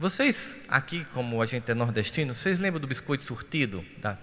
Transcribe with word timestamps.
Vocês, 0.00 0.56
aqui, 0.66 1.06
como 1.12 1.42
a 1.42 1.44
gente 1.44 1.70
é 1.70 1.74
nordestino, 1.74 2.34
vocês 2.34 2.58
lembram 2.58 2.80
do 2.80 2.86
biscoito 2.86 3.22
surtido? 3.22 3.84
Da... 3.98 4.16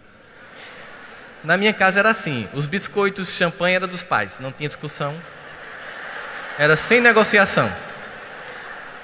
Na 1.44 1.56
minha 1.56 1.72
casa 1.72 2.00
era 2.00 2.10
assim: 2.10 2.50
os 2.52 2.66
biscoitos 2.66 3.30
champanhe 3.30 3.76
era 3.76 3.86
dos 3.86 4.02
pais, 4.02 4.40
não 4.40 4.52
tinha 4.52 4.68
discussão, 4.68 5.16
era 6.58 6.76
sem 6.76 7.00
negociação. 7.00 7.72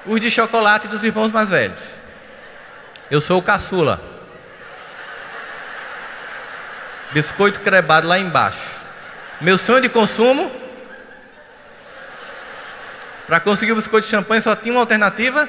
Os 0.03 0.19
de 0.19 0.31
chocolate 0.31 0.87
dos 0.87 1.03
irmãos 1.03 1.29
mais 1.29 1.51
velhos. 1.51 1.77
Eu 3.11 3.21
sou 3.21 3.37
o 3.37 3.43
caçula. 3.43 4.01
Biscoito 7.11 7.59
crebado 7.59 8.07
lá 8.07 8.17
embaixo. 8.17 8.67
Meu 9.39 9.59
sonho 9.59 9.81
de 9.81 9.89
consumo. 9.89 10.51
Para 13.27 13.39
conseguir 13.39 13.73
o 13.73 13.75
biscoito 13.75 14.07
de 14.07 14.11
champanhe 14.11 14.41
só 14.41 14.55
tinha 14.55 14.73
uma 14.73 14.81
alternativa: 14.81 15.47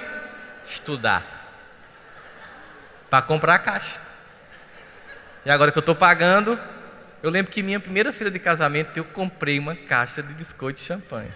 estudar. 0.67 1.25
Para 3.11 3.23
comprar 3.23 3.55
a 3.55 3.59
caixa. 3.59 4.01
E 5.45 5.51
agora 5.51 5.71
que 5.71 5.79
eu 5.79 5.81
estou 5.81 5.95
pagando, 5.95 6.59
eu 7.23 7.31
lembro 7.31 7.53
que 7.53 7.63
minha 7.63 7.79
primeira 7.79 8.13
feira 8.13 8.31
de 8.31 8.39
casamento 8.39 8.97
eu 8.97 9.05
comprei 9.05 9.59
uma 9.59 9.75
caixa 9.75 10.23
de 10.23 10.33
biscoito 10.35 10.81
de 10.81 10.87
champanhe. 10.87 11.31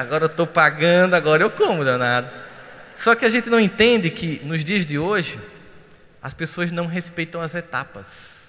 Agora 0.00 0.24
eu 0.24 0.28
estou 0.28 0.46
pagando, 0.46 1.14
agora 1.14 1.42
eu 1.42 1.50
como, 1.50 1.84
danado. 1.84 2.30
Só 2.96 3.14
que 3.14 3.24
a 3.24 3.28
gente 3.28 3.50
não 3.50 3.58
entende 3.58 4.10
que 4.10 4.40
nos 4.44 4.64
dias 4.64 4.86
de 4.86 4.98
hoje, 4.98 5.40
as 6.22 6.32
pessoas 6.34 6.70
não 6.70 6.86
respeitam 6.86 7.40
as 7.40 7.54
etapas. 7.54 8.45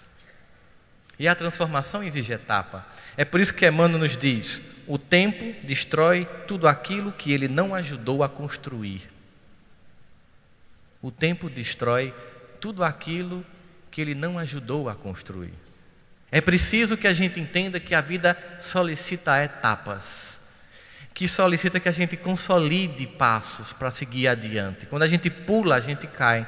E 1.19 1.27
a 1.27 1.35
transformação 1.35 2.03
exige 2.03 2.31
etapa. 2.31 2.85
É 3.15 3.25
por 3.25 3.39
isso 3.39 3.53
que 3.53 3.67
Emmanuel 3.67 3.99
nos 3.99 4.15
diz: 4.15 4.83
o 4.87 4.97
tempo 4.97 5.55
destrói 5.65 6.27
tudo 6.47 6.67
aquilo 6.67 7.11
que 7.11 7.31
ele 7.31 7.47
não 7.47 7.73
ajudou 7.73 8.23
a 8.23 8.29
construir. 8.29 9.09
O 11.01 11.11
tempo 11.11 11.49
destrói 11.49 12.13
tudo 12.59 12.83
aquilo 12.83 13.45
que 13.89 14.01
ele 14.01 14.15
não 14.15 14.37
ajudou 14.37 14.89
a 14.89 14.95
construir. 14.95 15.53
É 16.31 16.41
preciso 16.41 16.97
que 16.97 17.07
a 17.07 17.13
gente 17.13 17.39
entenda 17.39 17.79
que 17.79 17.95
a 17.95 18.01
vida 18.01 18.37
solicita 18.59 19.43
etapas 19.43 20.37
que 21.17 21.27
solicita 21.27 21.79
que 21.79 21.89
a 21.89 21.91
gente 21.91 22.15
consolide 22.15 23.07
passos 23.07 23.73
para 23.73 23.89
seguir 23.89 24.27
adiante. 24.27 24.85
Quando 24.85 25.01
a 25.01 25.07
gente 25.07 25.31
pula, 25.31 25.73
a 25.73 25.79
gente 25.79 26.05
cai. 26.05 26.45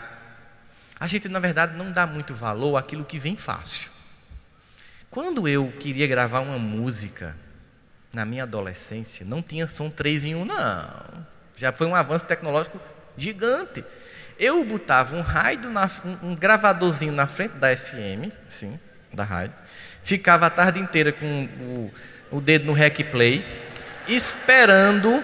A 0.99 1.07
gente, 1.07 1.27
na 1.27 1.39
verdade, 1.39 1.75
não 1.75 1.91
dá 1.91 2.05
muito 2.05 2.35
valor 2.35 2.77
àquilo 2.77 3.03
que 3.03 3.17
vem 3.17 3.35
fácil. 3.35 3.89
Quando 5.11 5.47
eu 5.47 5.73
queria 5.79 6.05
gravar 6.05 6.39
uma 6.39 6.59
música 6.59 7.35
na 8.13 8.25
minha 8.25 8.43
adolescência, 8.43 9.25
não 9.25 9.41
tinha 9.41 9.67
som 9.67 9.89
3 9.89 10.25
em 10.25 10.35
1, 10.35 10.45
não. 10.45 11.25
Já 11.57 11.71
foi 11.71 11.87
um 11.87 11.95
avanço 11.95 12.25
tecnológico 12.25 12.79
gigante. 13.17 13.83
Eu 14.37 14.63
botava 14.63 15.15
um 15.15 15.21
rádio, 15.21 15.69
na, 15.69 15.89
um, 16.05 16.29
um 16.29 16.35
gravadorzinho 16.35 17.11
na 17.11 17.27
frente 17.27 17.55
da 17.55 17.75
FM, 17.75 18.31
sim, 18.47 18.79
da 19.11 19.23
rádio, 19.23 19.55
ficava 20.03 20.45
a 20.45 20.49
tarde 20.49 20.79
inteira 20.79 21.11
com 21.11 21.45
o, 22.31 22.37
o 22.37 22.39
dedo 22.39 22.65
no 22.65 22.73
rec 22.73 23.03
play 23.11 23.43
esperando 24.07 25.23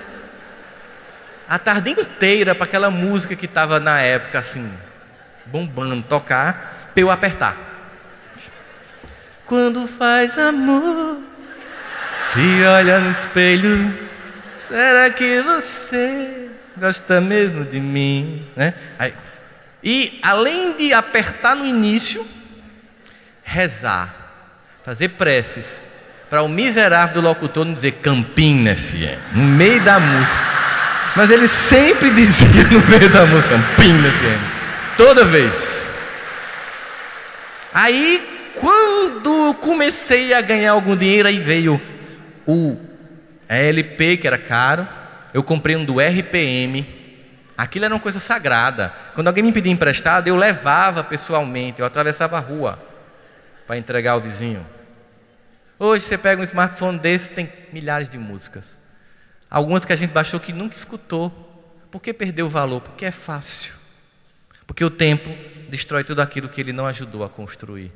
a 1.47 1.59
tarde 1.59 1.91
inteira 1.91 2.55
para 2.55 2.65
aquela 2.65 2.89
música 2.89 3.35
que 3.35 3.45
estava 3.45 3.79
na 3.79 4.01
época 4.01 4.39
assim, 4.39 4.69
bombando, 5.45 6.01
tocar, 6.03 6.91
para 6.93 7.01
eu 7.01 7.11
apertar. 7.11 7.74
Quando 9.45 9.87
faz 9.87 10.39
amor, 10.39 11.19
se 12.17 12.63
olha 12.63 12.99
no 12.99 13.11
espelho, 13.11 13.93
será 14.57 15.09
que 15.11 15.41
você 15.41 16.49
gosta 16.75 17.21
mesmo 17.21 17.63
de 17.63 17.79
mim? 17.79 18.43
Né? 18.55 18.73
Aí, 18.97 19.13
e 19.83 20.19
além 20.23 20.75
de 20.75 20.93
apertar 20.93 21.55
no 21.55 21.63
início, 21.63 22.25
rezar, 23.43 24.13
fazer 24.83 25.09
preces, 25.09 25.83
para 26.27 26.41
o 26.41 26.49
miserável 26.49 27.21
do 27.21 27.27
locutor 27.27 27.65
não 27.65 27.73
dizer 27.73 27.91
Campina 28.01 28.75
FM, 28.75 29.33
no 29.33 29.43
meio 29.43 29.79
da 29.83 29.99
música. 29.99 30.41
Mas 31.15 31.29
ele 31.29 31.47
sempre 31.47 32.09
dizia 32.09 32.63
no 32.63 32.79
meio 32.87 33.09
da 33.09 33.27
música 33.27 33.53
Campina 33.53 34.09
FM, 34.09 34.97
toda 34.97 35.23
vez. 35.23 35.87
Aí, 37.71 38.34
quando 38.59 39.53
comecei 39.55 40.33
a 40.33 40.41
ganhar 40.41 40.71
algum 40.71 40.95
dinheiro, 40.95 41.27
aí 41.27 41.39
veio 41.39 41.81
o 42.45 42.77
LP, 43.47 44.17
que 44.17 44.27
era 44.27 44.37
caro, 44.37 44.87
eu 45.33 45.43
comprei 45.43 45.75
um 45.75 45.85
do 45.85 45.99
RPM. 45.99 46.85
Aquilo 47.57 47.85
era 47.85 47.93
uma 47.93 47.99
coisa 47.99 48.19
sagrada. 48.19 48.93
Quando 49.13 49.27
alguém 49.27 49.43
me 49.43 49.51
pedia 49.51 49.71
emprestado, 49.71 50.27
eu 50.27 50.35
levava 50.35 51.03
pessoalmente, 51.03 51.79
eu 51.79 51.85
atravessava 51.85 52.37
a 52.37 52.39
rua 52.39 52.79
para 53.65 53.77
entregar 53.77 54.11
ao 54.11 54.21
vizinho. 54.21 54.65
Hoje 55.77 56.05
você 56.05 56.17
pega 56.17 56.41
um 56.41 56.45
smartphone 56.45 56.97
desse, 56.97 57.31
tem 57.31 57.51
milhares 57.71 58.07
de 58.07 58.17
músicas. 58.17 58.77
Algumas 59.49 59.85
que 59.85 59.93
a 59.93 59.95
gente 59.95 60.11
baixou 60.11 60.39
que 60.39 60.53
nunca 60.53 60.75
escutou. 60.75 61.31
Por 61.91 62.01
que 62.01 62.13
perdeu 62.13 62.45
o 62.45 62.49
valor? 62.49 62.81
Porque 62.81 63.05
é 63.05 63.11
fácil. 63.11 63.73
Porque 64.67 64.83
o 64.83 64.89
tempo 64.89 65.29
destrói 65.69 66.03
tudo 66.03 66.21
aquilo 66.21 66.49
que 66.49 66.59
ele 66.59 66.73
não 66.73 66.85
ajudou 66.87 67.23
a 67.23 67.29
construir. 67.29 67.91